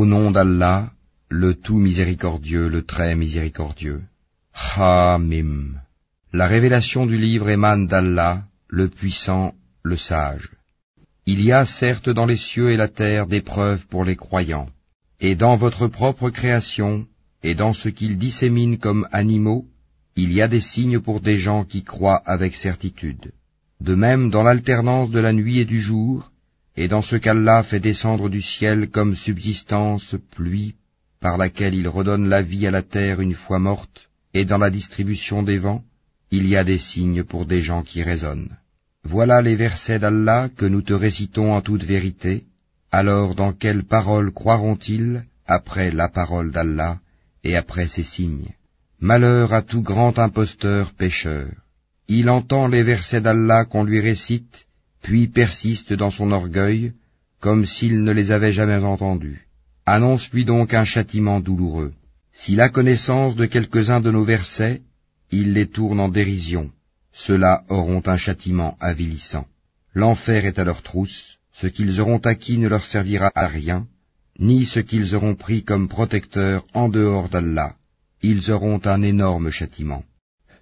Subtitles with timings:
[0.00, 0.92] Au nom d'Allah,
[1.28, 4.02] le tout miséricordieux, le très miséricordieux.
[4.76, 5.80] Hamim.
[6.32, 10.50] La révélation du livre émane d'Allah, le puissant, le sage.
[11.26, 14.68] Il y a certes dans les cieux et la terre des preuves pour les croyants,
[15.18, 17.04] et dans votre propre création,
[17.42, 19.64] et dans ce qu'ils disséminent comme animaux,
[20.14, 23.32] il y a des signes pour des gens qui croient avec certitude.
[23.80, 26.30] De même dans l'alternance de la nuit et du jour,
[26.80, 30.76] et dans ce qu'Allah fait descendre du ciel comme subsistance pluie,
[31.20, 34.70] par laquelle il redonne la vie à la terre une fois morte, et dans la
[34.70, 35.82] distribution des vents,
[36.30, 38.56] il y a des signes pour des gens qui raisonnent.
[39.02, 42.44] Voilà les versets d'Allah que nous te récitons en toute vérité,
[42.92, 47.00] alors dans quelle parole croiront-ils après la parole d'Allah
[47.42, 48.52] et après ces signes?
[49.00, 51.48] Malheur à tout grand imposteur pécheur.
[52.06, 54.67] Il entend les versets d'Allah qu'on lui récite,
[55.02, 56.92] puis persiste dans son orgueil,
[57.40, 59.46] comme s'il ne les avait jamais entendus.
[59.86, 61.92] Annonce-lui donc un châtiment douloureux.
[62.32, 64.82] S'il a connaissance de quelques-uns de nos versets,
[65.30, 66.70] il les tourne en dérision.
[67.12, 69.46] Ceux-là auront un châtiment avilissant.
[69.94, 73.86] L'enfer est à leur trousse, ce qu'ils auront acquis ne leur servira à rien,
[74.38, 77.74] ni ce qu'ils auront pris comme protecteur en dehors d'Allah.
[78.22, 80.04] Ils auront un énorme châtiment.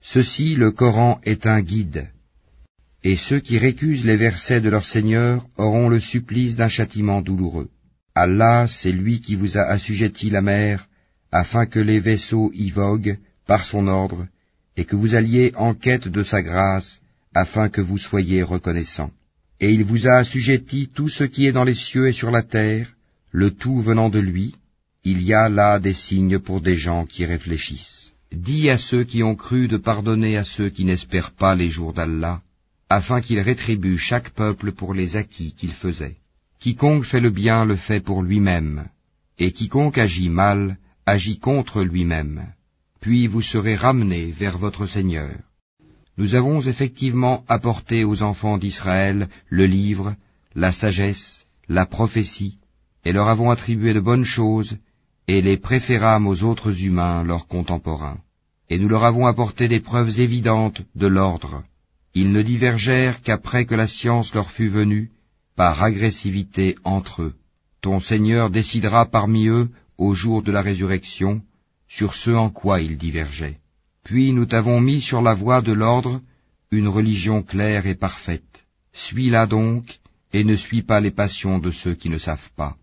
[0.00, 2.10] Ceci, le Coran, est un guide.
[3.02, 7.70] Et ceux qui récusent les versets de leur Seigneur auront le supplice d'un châtiment douloureux.
[8.14, 10.86] Allah, c'est lui qui vous a assujetti la mer,
[11.32, 14.26] afin que les vaisseaux y voguent, par son ordre,
[14.76, 17.00] et que vous alliez en quête de sa grâce,
[17.34, 19.12] afin que vous soyez reconnaissants.
[19.60, 22.42] Et il vous a assujetti tout ce qui est dans les cieux et sur la
[22.42, 22.92] terre,
[23.30, 24.54] le tout venant de lui,
[25.04, 28.12] il y a là des signes pour des gens qui réfléchissent.
[28.32, 31.92] Dis à ceux qui ont cru de pardonner à ceux qui n'espèrent pas les jours
[31.92, 32.42] d'Allah,
[32.90, 36.18] afin qu'il rétribue chaque peuple pour les acquis qu'il faisait.
[36.58, 38.88] Quiconque fait le bien le fait pour lui-même,
[39.38, 42.52] et quiconque agit mal agit contre lui-même
[43.00, 45.32] puis vous serez ramenés vers votre Seigneur.
[46.18, 50.14] Nous avons effectivement apporté aux enfants d'Israël le livre,
[50.54, 52.58] la sagesse, la prophétie,
[53.04, 54.76] et leur avons attribué de bonnes choses,
[55.28, 58.18] et les préférâmes aux autres humains, leurs contemporains.
[58.68, 61.62] Et nous leur avons apporté des preuves évidentes de l'ordre.
[62.14, 65.10] Ils ne divergèrent qu'après que la science leur fut venue,
[65.56, 67.34] par agressivité entre eux.
[67.82, 71.42] Ton Seigneur décidera parmi eux, au jour de la résurrection,
[71.88, 73.58] sur ce en quoi ils divergeaient.
[74.04, 76.20] Puis nous t'avons mis sur la voie de l'ordre
[76.70, 78.64] une religion claire et parfaite.
[78.92, 79.98] Suis-la donc,
[80.32, 82.76] et ne suis pas les passions de ceux qui ne savent pas.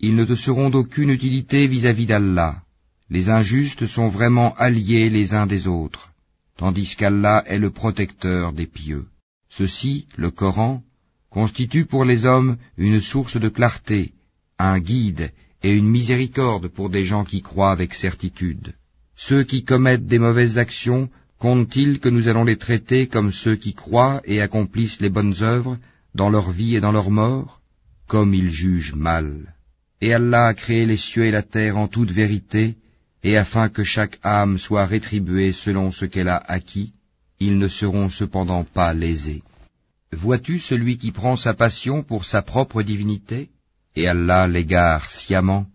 [0.00, 2.62] Ils ne te seront d'aucune utilité vis-à-vis d'Allah.
[3.10, 6.10] Les injustes sont vraiment alliés les uns des autres,
[6.56, 9.06] tandis qu'Allah est le protecteur des pieux.
[9.48, 10.82] Ceci, le Coran,
[11.30, 14.12] constitue pour les hommes une source de clarté,
[14.58, 15.32] un guide
[15.62, 18.74] et une miséricorde pour des gens qui croient avec certitude.
[19.16, 23.74] Ceux qui commettent des mauvaises actions, comptent-ils que nous allons les traiter comme ceux qui
[23.74, 25.76] croient et accomplissent les bonnes œuvres
[26.14, 27.60] dans leur vie et dans leur mort?
[28.06, 29.54] Comme ils jugent mal.
[30.00, 32.76] Et Allah a créé les cieux et la terre en toute vérité,
[33.24, 36.92] et afin que chaque âme soit rétribuée selon ce qu'elle a acquis,
[37.40, 39.42] ils ne seront cependant pas lésés.
[40.12, 43.48] Vois-tu celui qui prend sa passion pour sa propre divinité?
[43.96, 45.66] Et Allah l'égare sciemment,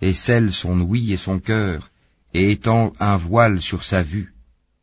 [0.00, 1.90] et scelle son ouïe et son cœur,
[2.34, 4.32] et étend un voile sur sa vue.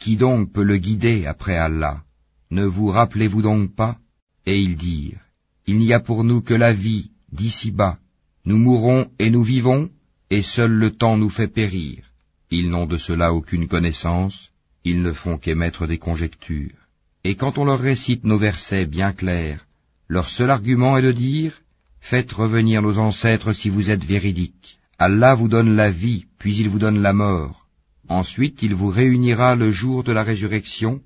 [0.00, 2.02] Qui donc peut le guider après Allah?
[2.50, 3.96] Ne vous rappelez-vous donc pas?
[4.44, 5.20] Et ils dirent,
[5.66, 7.98] Il n'y a pour nous que la vie, d'ici-bas.
[8.44, 9.90] Nous mourrons et nous vivons,
[10.30, 12.07] et seul le temps nous fait périr.
[12.50, 14.50] Ils n'ont de cela aucune connaissance,
[14.84, 16.80] ils ne font qu'émettre des conjectures.
[17.24, 19.66] Et quand on leur récite nos versets bien clairs,
[20.08, 21.60] leur seul argument est de dire,
[22.00, 24.78] Faites revenir nos ancêtres si vous êtes véridiques.
[24.98, 27.66] Allah vous donne la vie, puis il vous donne la mort.
[28.08, 31.00] Ensuite il vous réunira le jour de la résurrection.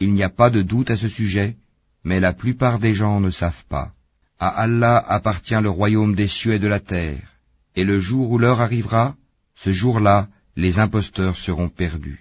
[0.00, 1.56] Il n'y a pas de doute à ce sujet,
[2.02, 3.92] mais la plupart des gens ne savent pas.
[4.40, 7.34] À Allah appartient le royaume des cieux et de la terre.
[7.76, 9.14] Et le jour où l'heure arrivera,
[9.54, 10.28] ce jour-là,
[10.62, 12.20] les imposteurs seront perdus.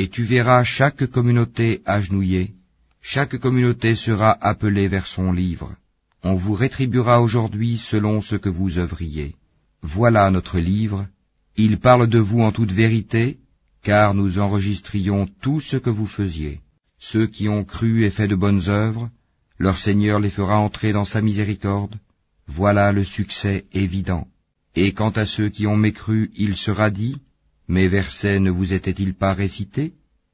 [0.00, 2.48] Et tu verras chaque communauté agenouillée,
[3.02, 5.70] chaque communauté sera appelée vers son livre
[6.22, 9.34] on vous rétribuera aujourd'hui selon ce que vous œuvriez.
[9.82, 11.06] Voilà notre livre,
[11.56, 13.38] il parle de vous en toute vérité,
[13.82, 16.60] car nous enregistrions tout ce que vous faisiez.
[16.98, 19.08] Ceux qui ont cru et fait de bonnes œuvres,
[19.58, 21.96] leur Seigneur les fera entrer dans sa miséricorde.
[22.48, 24.26] Voilà le succès évident.
[24.74, 27.20] Et quant à ceux qui ont mécru, il sera dit,
[27.68, 29.92] Mes versets ne vous étaient-ils pas récités?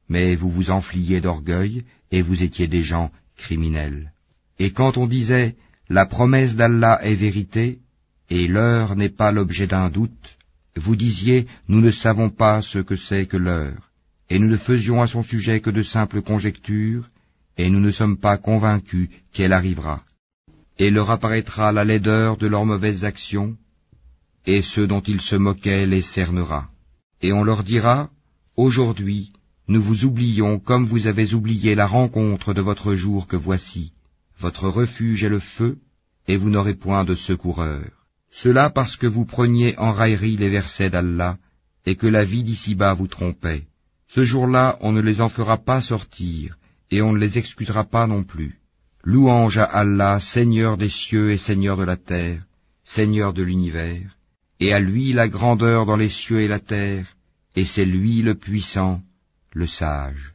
[0.09, 4.13] Mais vous vous enfliez d'orgueil, et vous étiez des gens criminels.
[4.59, 5.57] Et quand on disait,
[5.89, 7.81] la promesse d'Allah est vérité,
[8.31, 10.39] et l'heure n'est pas l'objet d'un doute,
[10.77, 13.91] vous disiez, nous ne savons pas ce que c'est que l'heure,
[14.31, 17.11] et nous ne faisions à son sujet que de simples conjectures,
[17.57, 20.03] et nous ne sommes pas convaincus qu'elle arrivera.
[20.79, 23.57] Et leur apparaîtra la laideur de leurs mauvaises actions,
[24.47, 26.69] et ceux dont ils se moquaient les cernera.
[27.25, 28.11] Et on leur dira,
[28.55, 29.33] Aujourd'hui,
[29.67, 33.93] nous vous oublions comme vous avez oublié la rencontre de votre jour que voici.
[34.39, 35.79] Votre refuge est le feu,
[36.29, 37.87] et vous n'aurez point de secoureur.
[38.31, 41.39] Cela parce que vous preniez en raillerie les versets d'Allah,
[41.87, 43.65] et que la vie d'ici-bas vous trompait.
[44.07, 46.59] Ce jour-là, on ne les en fera pas sortir,
[46.91, 48.61] et on ne les excusera pas non plus.
[49.03, 52.43] Louange à Allah, Seigneur des cieux et Seigneur de la terre,
[52.85, 54.14] Seigneur de l'univers,
[54.61, 57.17] et à lui la grandeur dans les cieux et la terre,
[57.57, 59.03] et c'est lui le puissant,
[59.53, 60.34] le sage.